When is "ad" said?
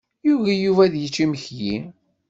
0.85-0.93